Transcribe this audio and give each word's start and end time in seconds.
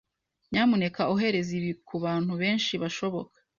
Nyamuneka 0.51 1.01
ohereza 1.13 1.51
ibi 1.59 1.71
kubantu 1.87 2.31
benshi 2.41 2.73
bashoboka. 2.81 3.37